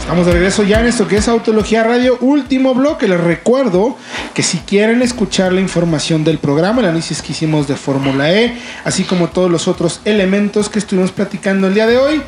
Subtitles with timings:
[0.03, 3.07] Estamos de regreso ya en esto que es Autología Radio, último bloque.
[3.07, 3.95] Les recuerdo
[4.33, 8.53] que si quieren escuchar la información del programa, el análisis que hicimos de Fórmula E,
[8.83, 12.21] así como todos los otros elementos que estuvimos platicando el día de hoy,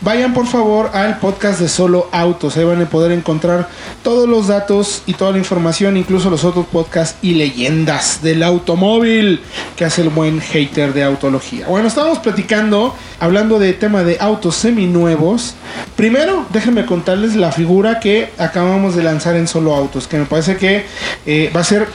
[0.00, 2.56] vayan por favor al podcast de Solo Autos.
[2.56, 3.68] Ahí van a poder encontrar
[4.02, 9.40] todos los datos y toda la información, incluso los otros podcasts y leyendas del automóvil
[9.76, 11.68] que hace el buen hater de Autología.
[11.68, 15.54] Bueno, estábamos platicando, hablando de tema de autos seminuevos.
[15.94, 16.86] Primero, déjenme
[17.20, 20.86] contarles la figura que acabamos de lanzar en Solo Autos, que me parece que
[21.26, 21.86] eh, va a ser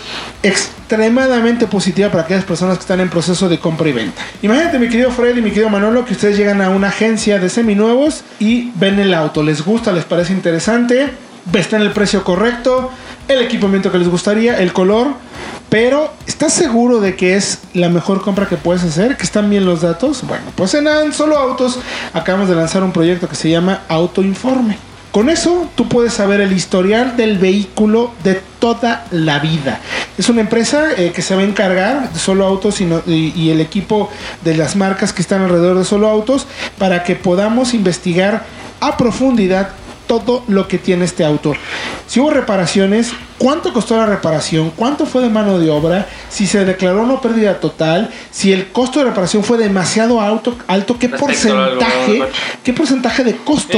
[0.44, 4.22] extremadamente positiva para aquellas personas que están en proceso de compra y venta.
[4.42, 7.50] Imagínate, mi querido Fred y mi querido Manolo, que ustedes llegan a una agencia de
[7.50, 11.10] seminuevos y ven el auto, les gusta, les parece interesante,
[11.54, 12.92] está en el precio correcto,
[13.28, 15.08] el equipamiento que les gustaría, el color,
[15.70, 19.18] pero ¿estás seguro de que es la mejor compra que puedes hacer?
[19.18, 20.24] ¿Que están bien los datos?
[20.28, 21.80] Bueno, pues en Solo Autos
[22.14, 24.78] acabamos de lanzar un proyecto que se llama Autoinforme.
[25.16, 29.80] Con eso tú puedes saber el historial del vehículo de toda la vida.
[30.18, 33.62] Es una empresa eh, que se va a encargar de solo autos y, y, el
[33.62, 34.10] equipo
[34.44, 38.44] de las marcas que están alrededor de solo autos para que podamos investigar
[38.82, 39.70] a profundidad
[40.06, 41.54] todo lo que tiene este auto.
[42.08, 46.66] Si hubo reparaciones, cuánto costó la reparación, cuánto fue de mano de obra, si se
[46.66, 52.22] declaró no pérdida total, si el costo de reparación fue demasiado alto, alto qué porcentaje,
[52.66, 53.78] qué porcentaje de costo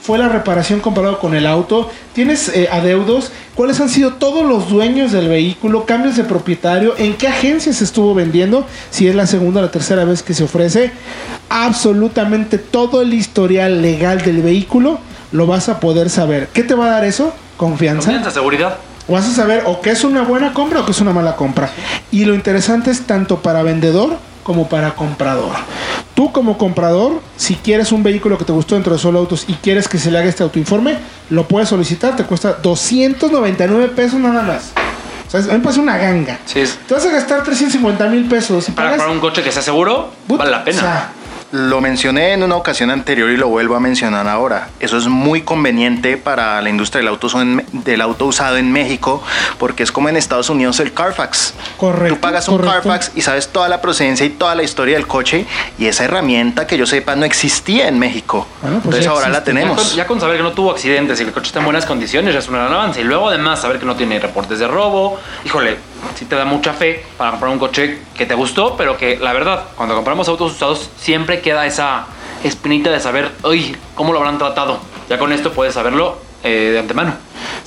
[0.00, 1.90] fue la reparación comparado con el auto?
[2.14, 3.30] ¿Tienes eh, adeudos?
[3.54, 5.84] ¿Cuáles han sido todos los dueños del vehículo?
[5.84, 6.94] ¿Cambios de propietario?
[6.96, 8.66] ¿En qué agencia se estuvo vendiendo?
[8.90, 10.92] Si es la segunda o la tercera vez que se ofrece.
[11.48, 14.98] Absolutamente todo el historial legal del vehículo
[15.32, 16.48] lo vas a poder saber.
[16.52, 17.32] ¿Qué te va a dar eso?
[17.56, 18.06] Confianza.
[18.06, 18.78] Confianza, seguridad.
[19.08, 21.70] Vas a saber o que es una buena compra o que es una mala compra.
[22.10, 25.52] Y lo interesante es tanto para vendedor como para comprador.
[26.18, 29.52] Tú como comprador, si quieres un vehículo que te gustó dentro de Solo Autos y
[29.52, 30.98] quieres que se le haga este autoinforme,
[31.30, 34.72] lo puedes solicitar, te cuesta 299 pesos nada más.
[35.28, 36.40] O sea, a mí me parece una ganga.
[36.44, 36.64] Sí.
[36.88, 38.66] Te vas a gastar 350 mil pesos.
[38.74, 41.12] para, para un coche que sea seguro, vale la pena.
[41.50, 44.68] Lo mencioné en una ocasión anterior y lo vuelvo a mencionar ahora.
[44.80, 47.28] Eso es muy conveniente para la industria del auto,
[47.72, 49.22] del auto usado en México
[49.58, 51.54] porque es como en Estados Unidos el Carfax.
[51.78, 52.16] Correcto.
[52.16, 55.46] Tú pagas un Carfax y sabes toda la procedencia y toda la historia del coche
[55.78, 58.46] y esa herramienta que yo sepa no existía en México.
[58.60, 59.96] pues Entonces ahora la tenemos.
[59.96, 62.34] Ya con, saber que no tuvo accidentes y que el coche está en buenas condiciones
[62.34, 63.00] ya es un gran avance.
[63.00, 65.18] Y luego además saber que no tiene reportes de robo.
[65.46, 65.78] Híjole,
[66.14, 69.32] sí te da mucha fe para comprar un coche que te gustó, pero que la
[69.32, 72.06] verdad, cuando compramos autos usados siempre queda esa
[72.44, 74.78] espinita de saber, uy, ¿cómo lo habrán tratado?
[75.08, 77.14] Ya con esto puedes saberlo eh, de antemano.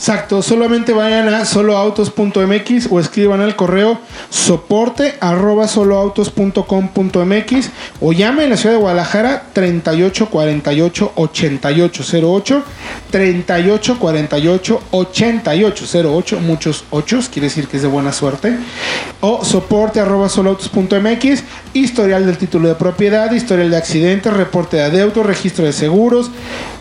[0.01, 3.99] Exacto, solamente vayan a soloautos.mx o escriban al correo
[4.31, 7.69] soporte arroba soloautos.com.mx
[8.01, 12.63] o llamen en la ciudad de Guadalajara 38 48 88 08
[13.11, 18.57] 38 48 88 08 muchos ochos, quiere decir que es de buena suerte
[19.19, 21.43] o soporte arroba soloautos.mx
[21.73, 26.31] historial del título de propiedad, historial de accidentes, reporte de adeudo, registro de seguros,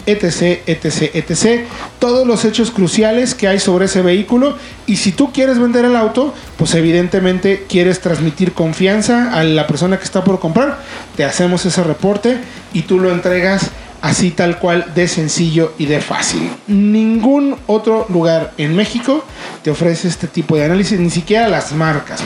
[0.07, 1.67] etc, etc, etc.
[1.99, 4.57] Todos los hechos cruciales que hay sobre ese vehículo.
[4.87, 9.99] Y si tú quieres vender el auto, pues evidentemente quieres transmitir confianza a la persona
[9.99, 10.81] que está por comprar.
[11.17, 12.39] Te hacemos ese reporte
[12.73, 13.71] y tú lo entregas
[14.03, 16.51] así tal cual de sencillo y de fácil.
[16.67, 19.25] Ningún otro lugar en México
[19.63, 22.23] te ofrece este tipo de análisis, ni siquiera las marcas,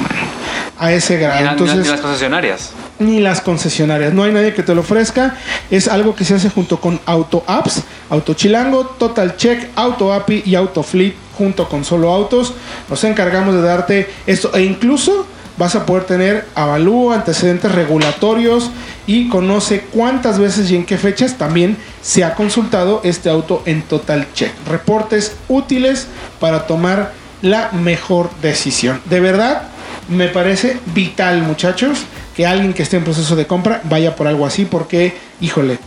[0.79, 1.51] a ese grado.
[1.51, 4.13] Entonces, ni las concesionarias ni las concesionarias.
[4.13, 5.37] No hay nadie que te lo ofrezca.
[5.71, 10.43] Es algo que se hace junto con Auto Apps, Auto Chilango, Total Check, Auto API
[10.47, 12.55] y Auto Fleet junto con Solo Autos.
[12.89, 15.27] Nos encargamos de darte esto e incluso
[15.57, 18.71] vas a poder tener avalúo, antecedentes regulatorios
[19.07, 23.83] y conoce cuántas veces y en qué fechas también se ha consultado este auto en
[23.83, 24.53] Total Check.
[24.69, 26.09] Reportes útiles
[26.41, 27.13] para tomar
[27.43, 29.01] la mejor decisión.
[29.05, 29.69] De verdad,
[30.09, 32.05] me parece vital, muchachos,
[32.35, 35.79] que alguien que esté en proceso de compra vaya por algo así, porque, híjole,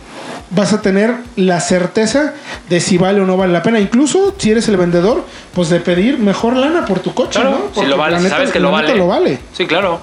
[0.50, 2.34] vas a tener la certeza
[2.68, 3.80] de si vale o no vale la pena.
[3.80, 5.24] Incluso si eres el vendedor,
[5.54, 7.68] pues de pedir mejor lana por tu coche, ¿no?
[7.74, 8.94] si lo vale, sabes que lo vale.
[8.94, 9.38] lo vale.
[9.52, 10.00] Sí, claro.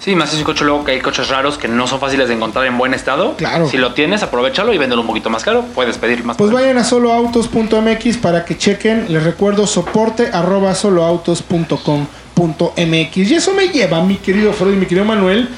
[0.00, 2.34] Sí, más es un coche luego que hay coches raros que no son fáciles de
[2.34, 3.34] encontrar en buen estado.
[3.34, 3.68] Claro.
[3.68, 5.64] Si lo tienes, aprovechalo y véndelo un poquito más caro.
[5.74, 6.36] Puedes pedir más.
[6.36, 9.06] Pues vayan a soloautos.mx para que chequen.
[9.12, 13.16] Les recuerdo soporte arroba soloautos.com .mx.
[13.16, 15.48] Y eso me lleva, mi querido Freud y mi querido Manuel.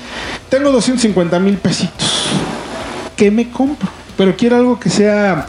[0.48, 2.28] Tengo 250 mil pesitos.
[3.16, 3.88] ¿Qué me compro?
[4.16, 5.46] Pero quiero algo que sea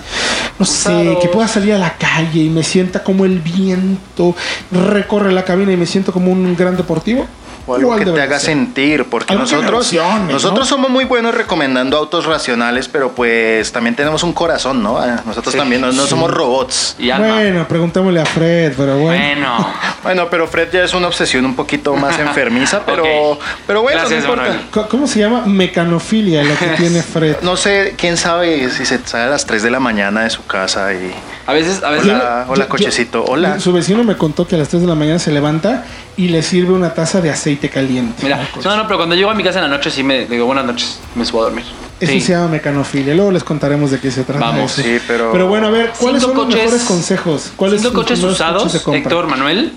[0.60, 4.36] no sé, que pueda salir a la calle y me sienta como el viento
[4.72, 7.26] recorre la cabina y me siento como un gran deportivo.
[7.70, 8.50] O algo Igual que te haga ser.
[8.52, 9.94] sentir, porque Algo nosotros,
[10.28, 10.66] nosotros ¿no?
[10.66, 14.98] somos muy buenos recomendando autos racionales, pero pues también tenemos un corazón, ¿no?
[14.98, 15.60] Ah, Nosotros Sí.
[15.60, 16.10] también no, no Sí.
[16.10, 16.96] somos robots.
[16.98, 17.36] Y alma.
[17.36, 19.24] Bueno, preguntémosle a Fred, pero bueno.
[19.24, 19.68] Bueno.
[20.02, 23.38] Bueno, pero Fred ya es una obsesión un poquito más enfermiza, pero,
[23.68, 24.52] pero bueno, Gracias, no importa.
[24.74, 24.88] Manuel.
[24.90, 25.44] ¿Cómo se llama?
[25.46, 27.36] Mecanofilia, lo que tiene Fred.
[27.42, 30.46] No sé, quién sabe si se sale a las 3 de la mañana de su
[30.46, 31.14] casa y...
[31.50, 32.06] A veces, a veces.
[32.12, 33.60] Hola, hola, Yo- cochecito, hola.
[33.60, 35.84] Su vecino me contó que a las 3 de la mañana se levanta
[36.16, 38.22] y le sirve una taza de aceite caliente.
[38.22, 40.46] Mira, no, no, pero cuando llego a mi casa en la noche sí me digo
[40.46, 41.66] buenas noches, me subo a dormir.
[42.00, 42.22] Eso Sí.
[42.22, 43.16] se llama mecanofilia.
[43.16, 44.46] Luego les contaremos de qué se trata.
[44.46, 44.84] Vamos, eso.
[44.88, 47.52] sí, pero- bueno, a ver, ¿cuáles son los coches- mejores consejos?
[47.56, 48.98] ¿Cuáles son los coches usados, coches de?
[49.00, 49.74] Héctor Manuel.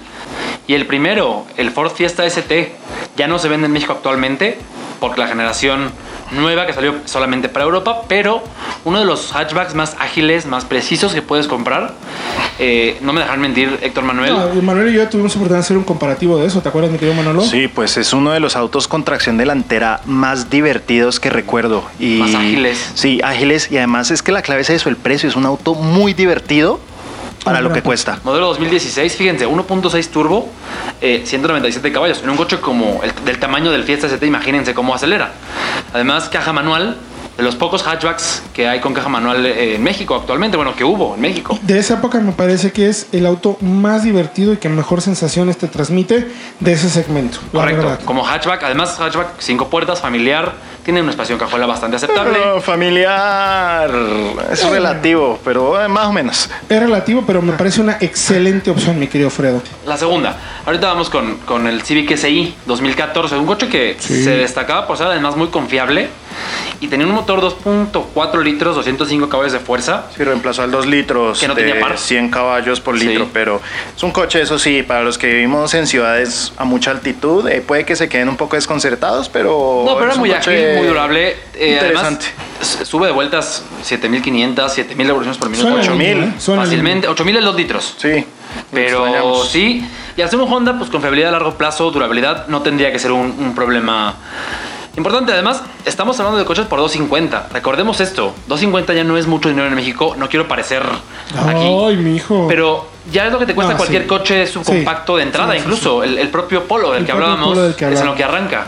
[0.66, 2.74] Y el primero, el Ford Fiesta ST,
[3.16, 4.58] ya no se vende en México actualmente
[5.00, 5.90] porque la generación
[6.32, 8.42] nueva que salió solamente para Europa, pero
[8.84, 11.94] uno de los hatchbacks más ágiles, más precisos que puedes comprar.
[12.58, 14.32] Eh, no me dejan mentir, Héctor Manuel.
[14.32, 16.60] No, Manuel y yo tuvimos oportunidad de hacer un comparativo de eso.
[16.60, 17.42] ¿Te acuerdas, mi querido Manolo?
[17.42, 21.84] Sí, pues es uno de los autos con tracción delantera más divertidos que recuerdo.
[21.98, 22.92] Y, Más ágiles.
[22.94, 23.70] Sí, ágiles.
[23.70, 25.28] Y además es que la clave es eso, el precio.
[25.28, 26.80] Es un auto muy divertido
[27.44, 28.18] para lo que cuesta.
[28.24, 30.50] Modelo 2016, fíjense, 1.6 turbo,
[31.00, 32.22] eh, 197 caballos.
[32.22, 35.32] En un coche como el del tamaño del Fiesta ST, imagínense cómo acelera.
[35.92, 36.96] Además, caja manual,
[37.42, 41.14] los pocos hatchbacks que hay con caja manual eh, en México actualmente, bueno, que hubo
[41.14, 41.58] en México.
[41.62, 45.56] De esa época me parece que es el auto más divertido y que mejor sensaciones
[45.58, 46.28] te transmite
[46.60, 47.38] de ese segmento.
[47.52, 48.00] Correcto, verdad.
[48.04, 50.52] como hatchback, además hatchback cinco puertas, familiar,
[50.84, 52.32] tiene un espacio en cajuela bastante aceptable.
[52.32, 53.90] Pero familiar
[54.50, 56.50] es relativo, pero eh, más o menos.
[56.68, 59.62] Es relativo, pero me parece una excelente opción, mi querido Fredo.
[59.86, 60.36] La segunda,
[60.66, 64.24] ahorita vamos con, con el Civic SI 2014, un coche que Sí.
[64.24, 66.08] se destacaba por ser además muy confiable
[66.80, 70.06] y tenía un motor 2.4 litros, 205 caballos de fuerza.
[70.16, 71.98] Sí, reemplazó al 2 litros Que no de tenía par.
[71.98, 73.06] 100 caballos por Sí.
[73.06, 73.60] litro, pero
[73.96, 77.60] es un coche, eso sí, para los que vivimos en ciudades a mucha altitud, eh,
[77.60, 79.84] puede que se queden un poco desconcertados, pero...
[79.86, 81.36] No, pero es muy ágil, muy durable.
[81.54, 82.26] Eh, interesante.
[82.60, 85.68] Además, sube de vueltas 7500, 7000 revoluciones por minuto.
[85.68, 86.56] Suena 8000, lindo, ¿eh?
[86.56, 87.94] Fácilmente, 8000 es 2 litros.
[87.98, 88.24] sí.
[88.70, 89.86] Pero sí,
[90.16, 93.34] y ser un Honda, pues confiabilidad a largo plazo, durabilidad, no tendría que ser un,
[93.38, 94.14] un problema
[94.96, 95.32] importante.
[95.32, 97.48] Además, estamos hablando de coches por 250.
[97.52, 100.82] Recordemos esto, 250 ya no es mucho dinero en México, no quiero parecer
[101.46, 101.66] aquí.
[101.86, 102.46] Ay, mi hijo.
[102.48, 104.08] Pero ya es lo que te cuesta No, cualquier sí.
[104.08, 107.56] coche subcompacto de entrada, Sí, sí, incluso El, el propio Polo del El que hablábamos
[107.56, 108.64] del que es en lo que arranca.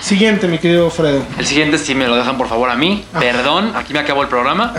[0.00, 1.22] Siguiente, mi querido Fredo.
[1.38, 3.18] El siguiente, si me lo dejan por favor a mí, Ah.
[3.18, 4.74] perdón, aquí me acabó el programa.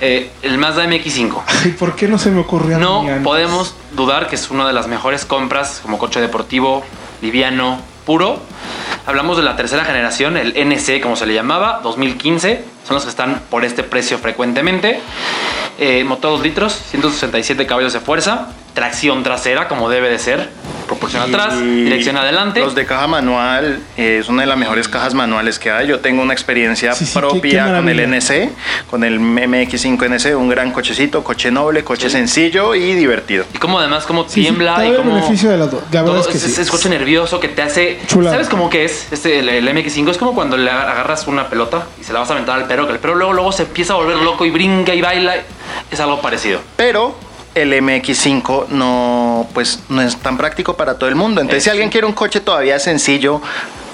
[0.00, 1.42] Eh, el Mazda MX5.
[1.64, 3.24] Ay, ¿por qué no se me ocurrió a No mí antes?
[3.24, 6.84] podemos dudar que es una de las mejores compras como coche deportivo,
[7.20, 8.38] liviano, puro.
[9.06, 12.64] Hablamos de la tercera generación, el NC como se le llamaba, 2015.
[12.86, 15.00] Son los que están por este precio frecuentemente.
[15.78, 20.48] Eh, motor 2 litros, 167 caballos de fuerza, tracción trasera como debe de ser,
[21.18, 22.60] atrás, Y dirección adelante.
[22.60, 25.86] Los de caja manual eh, es una de las mejores cajas manuales que hay.
[25.88, 28.00] Yo tengo una experiencia Sí, sí, qué- qué propia con el.
[28.00, 28.50] NC,
[28.90, 32.16] con el MX5 NC, un gran cochecito, coche noble, coche Sí.
[32.16, 33.44] sencillo y divertido.
[33.54, 35.82] Y como además como Sí, sí, tiembla y como beneficio de las dos.
[35.90, 36.60] La verdad todo- es que sí.
[36.60, 38.36] es coche nervioso que te hace Chulada.
[38.36, 39.08] ¿Sabes cómo que es?
[39.12, 42.30] Este el, el MX5 es como cuando le agarras una pelota y se la vas
[42.30, 44.50] a aventar al perro, que el perro luego luego se empieza a volver loco y
[44.50, 45.36] brinca y baila.
[45.90, 46.60] Es algo parecido.
[46.76, 47.14] Pero
[47.54, 51.40] el MX5 no, pues, no es tan práctico para todo el mundo.
[51.40, 51.92] Entonces, Eh, si alguien sí.
[51.92, 53.40] quiere un coche todavía sencillo,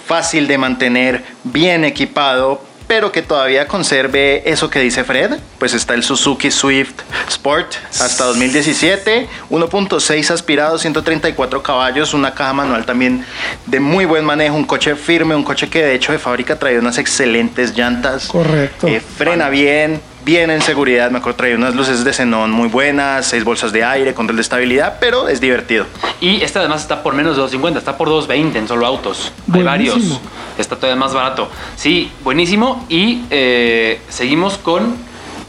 [0.06, 5.94] fácil de mantener, bien equipado, pero que todavía conserve eso que dice Fred, pues está
[5.94, 6.94] el Suzuki Swift
[7.28, 13.24] Sport hasta 2017, 1.6 aspirado, 134 caballos, una caja manual también
[13.66, 16.80] de muy buen manejo, un coche firme, un coche que de hecho de fábrica trae
[16.80, 18.26] unas excelentes llantas.
[18.26, 18.88] Correcto.
[18.88, 21.10] Eh, frena bien, bien en seguridad.
[21.10, 24.42] Me acuerdo traía unas luces de xenón muy buenas, seis bolsas de aire, control de
[24.42, 25.86] estabilidad, pero es divertido.
[26.20, 29.32] Y este además está por menos de 250, está por 220 en solo autos.
[29.52, 30.20] Hay varios.
[30.56, 31.50] Está todavía más barato.
[31.74, 32.86] Sí, buenísimo.
[32.88, 34.94] Y eh, seguimos con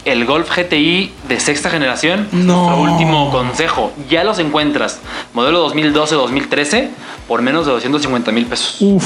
[0.04, 2.28] el Golf GTI de sexta generación.
[2.32, 2.66] No.
[2.66, 3.92] Nuestro último consejo.
[4.10, 5.00] Ya los encuentras.
[5.34, 6.90] Modelo 2012-2013
[7.28, 8.78] por menos de 250 mil pesos.
[8.80, 9.04] Uf,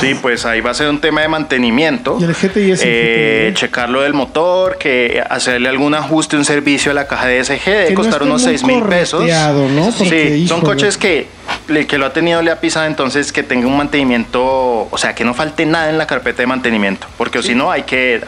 [0.00, 2.16] Sí, pues ahí va a ser un tema de mantenimiento.
[2.20, 3.60] Y el GTI es el Eh, GTI.
[3.60, 7.90] checarlo del motor, que hacerle algún ajuste, un servicio a la caja de SG, debe
[7.90, 9.24] no costar unos muy 6 mil pesos.
[9.24, 9.90] ¿no?
[9.96, 11.28] Porque, Sí, son coches que
[11.68, 14.42] el que lo ha tenido le ha pisado, entonces que tenga un mantenimiento,
[14.90, 17.82] o sea, que no falte nada en la carpeta de mantenimiento, porque si no hay
[17.82, 18.20] que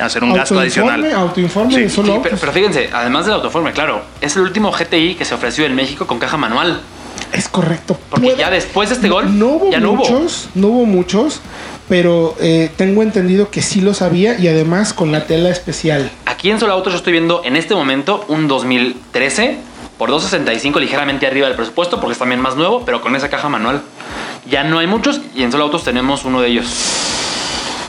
[0.00, 1.10] hacer un gasto adicional.
[1.12, 1.88] autoinforme Sí.
[1.88, 5.34] solo Sí, pero, pero fíjense, además del autoforme, claro, es el último GTI que se
[5.34, 6.80] ofreció en México con caja manual.
[7.32, 7.98] Es correcto.
[8.10, 9.98] Porque ya después de este Golf, no hubo ya no hubo.
[9.98, 11.40] muchos, no hubo muchos,
[11.88, 16.10] pero eh, tengo entendido que sí los había y además con la tela especial.
[16.26, 19.56] Aquí en Solo Autos yo estoy viendo en este momento un 2013
[19.98, 23.48] por 265 ligeramente arriba del presupuesto porque es también más nuevo, pero con esa caja
[23.48, 23.82] manual.
[24.48, 26.66] Ya no hay muchos y en Solo Autos tenemos uno de ellos.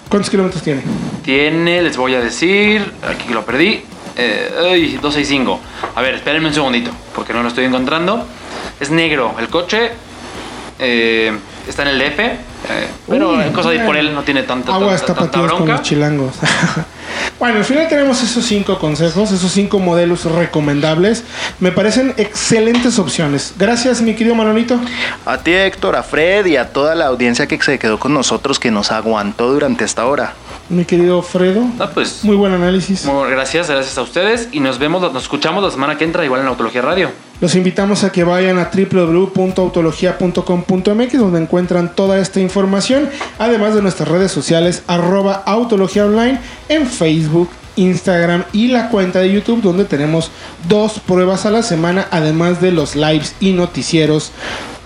[0.09, 0.81] ¿Cuántos kilómetros tiene?
[1.23, 3.83] Tiene, les voy a decir, aquí lo perdí,
[4.15, 5.59] eh, ay, 265.
[5.95, 8.25] A ver, espérenme un segundito porque no lo estoy encontrando.
[8.79, 9.91] Es negro el coche,
[10.79, 12.37] eh, está en el DF, eh,
[13.07, 15.67] pero Uy, hay cosa de ir por él no tiene tanta, Aguas tanta, tanta con
[15.67, 16.35] los chilangos.
[17.39, 21.23] bueno, al final tenemos esos cinco consejos, esos cinco modelos recomendables.
[21.59, 23.53] Me parecen excelentes opciones.
[23.57, 24.79] Gracias, mi querido Manolito.
[25.25, 28.59] A ti, Héctor, a Fred y a toda la audiencia que se quedó con nosotros,
[28.59, 30.33] que nos aguantó durante esta hora.
[30.69, 31.63] Mi querido Fredo.
[31.79, 33.05] Ah, pues, Muy buen análisis.
[33.05, 36.41] muy gracias, gracias a ustedes y nos vemos, nos escuchamos la semana que entra igual
[36.41, 37.09] en Autología Radio.
[37.41, 43.09] Los invitamos a que vayan a www.autologia.com.mx donde encuentran toda esta información,
[43.39, 49.31] además de nuestras redes sociales arroba autología online en Facebook, Instagram y la cuenta de
[49.31, 50.31] YouTube donde tenemos
[50.67, 54.31] dos pruebas a la semana, además de los lives y noticieros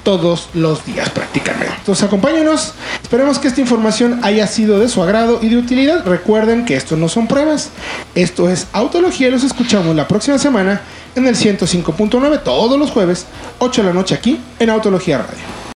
[0.04, 1.74] todos los días prácticamente.
[1.80, 2.74] Entonces acompáñenos,
[3.14, 6.04] esperemos que esta información haya sido de su agrado y de utilidad.
[6.04, 7.70] Recuerden que esto no son pruebas,
[8.16, 10.82] esto es Autología y los escuchamos la próxima semana
[11.14, 13.28] en el 105.9 todos los jueves,
[13.60, 15.63] 8 de la noche aquí en Autología Radio.